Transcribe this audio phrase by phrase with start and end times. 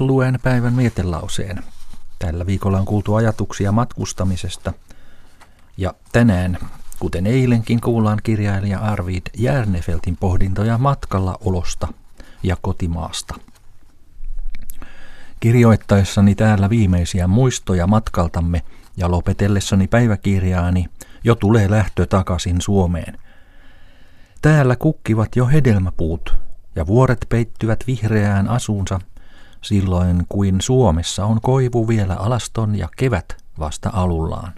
[0.00, 1.64] luen päivän mietelauseen.
[2.18, 4.72] Tällä viikolla on kuultu ajatuksia matkustamisesta.
[5.76, 6.58] Ja tänään,
[6.98, 11.88] kuten eilenkin, kuullaan kirjailija Arvid Järnefeltin pohdintoja matkalla olosta
[12.42, 13.34] ja kotimaasta.
[15.40, 18.62] Kirjoittaessani täällä viimeisiä muistoja matkaltamme
[18.96, 20.86] ja lopetellessani päiväkirjaani
[21.24, 23.18] jo tulee lähtö takaisin Suomeen.
[24.42, 26.34] Täällä kukkivat jo hedelmäpuut
[26.76, 29.00] ja vuoret peittyvät vihreään asuunsa
[29.64, 34.52] silloin kuin Suomessa on koivu vielä alaston ja kevät vasta alullaan.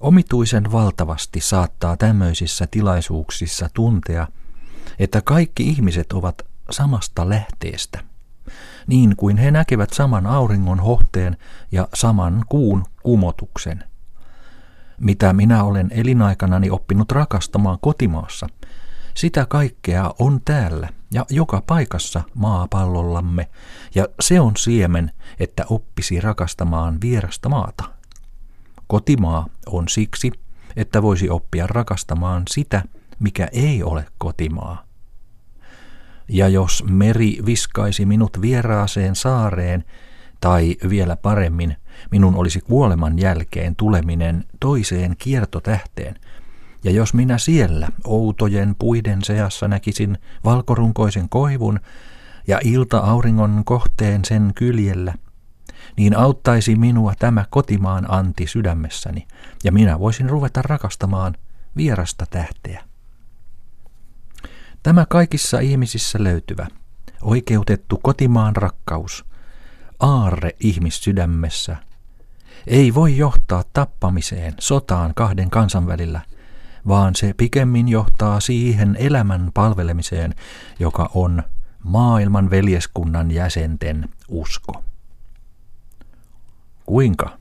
[0.00, 4.28] Omituisen valtavasti saattaa tämmöisissä tilaisuuksissa tuntea,
[4.98, 8.04] että kaikki ihmiset ovat samasta lähteestä,
[8.86, 11.36] niin kuin he näkevät saman auringon hohteen
[11.72, 13.84] ja saman kuun kumotuksen.
[15.00, 18.46] Mitä minä olen elinaikanani oppinut rakastamaan kotimaassa,
[19.14, 23.48] sitä kaikkea on täällä ja joka paikassa maapallollamme,
[23.94, 27.84] ja se on siemen, että oppisi rakastamaan vierasta maata.
[28.86, 30.32] Kotimaa on siksi,
[30.76, 32.82] että voisi oppia rakastamaan sitä,
[33.18, 34.84] mikä ei ole kotimaa.
[36.28, 39.84] Ja jos meri viskaisi minut vieraaseen saareen,
[40.40, 41.76] tai vielä paremmin,
[42.10, 46.16] minun olisi kuoleman jälkeen tuleminen toiseen kiertotähteen,
[46.84, 51.80] ja jos minä siellä outojen puiden seassa näkisin valkorunkoisen koivun
[52.46, 55.14] ja ilta-auringon kohteen sen kyljellä,
[55.96, 59.26] niin auttaisi minua tämä kotimaan anti sydämessäni,
[59.64, 61.34] ja minä voisin ruveta rakastamaan
[61.76, 62.84] vierasta tähteä.
[64.82, 66.66] Tämä kaikissa ihmisissä löytyvä,
[67.22, 69.24] oikeutettu kotimaan rakkaus,
[70.00, 71.76] aarre ihmissydämessä,
[72.66, 76.20] ei voi johtaa tappamiseen, sotaan kahden kansan välillä–
[76.88, 80.34] vaan se pikemmin johtaa siihen elämän palvelemiseen,
[80.78, 81.42] joka on
[81.82, 84.84] maailman veljeskunnan jäsenten usko.
[86.86, 87.38] Kuinka?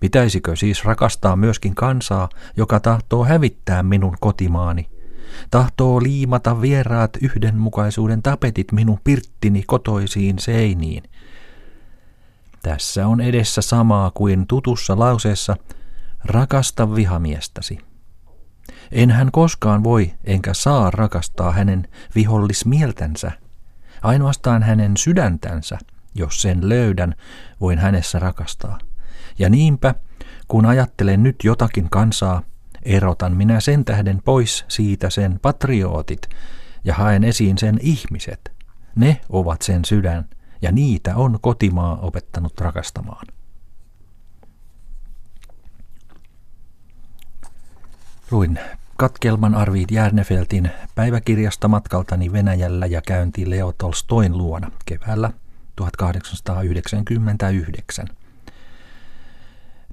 [0.00, 4.90] Pitäisikö siis rakastaa myöskin kansaa, joka tahtoo hävittää minun kotimaani,
[5.50, 11.02] tahtoo liimata vieraat yhdenmukaisuuden tapetit minun pirttini kotoisiin seiniin?
[12.62, 15.56] Tässä on edessä samaa kuin tutussa lauseessa,
[16.24, 17.89] rakasta vihamiestäsi.
[18.92, 23.32] En hän koskaan voi enkä saa rakastaa hänen vihollismieltänsä.
[24.02, 25.78] Ainoastaan hänen sydäntänsä,
[26.14, 27.14] jos sen löydän,
[27.60, 28.78] voin hänessä rakastaa.
[29.38, 29.94] Ja niinpä,
[30.48, 32.42] kun ajattelen nyt jotakin kansaa,
[32.82, 36.28] erotan minä sen tähden pois siitä sen patriootit
[36.84, 38.52] ja haen esiin sen ihmiset.
[38.96, 40.28] Ne ovat sen sydän,
[40.62, 43.26] ja niitä on kotimaa opettanut rakastamaan.
[48.30, 48.58] Luin
[48.96, 55.32] katkelman Arvid Järnefeltin päiväkirjasta matkaltani Venäjällä ja käynti Leo Tolstoin luona keväällä
[55.76, 58.08] 1899.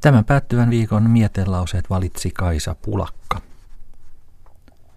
[0.02, 3.42] Tämän päättyvän viikon mietelauseet valitsi Kaisa Pulakka.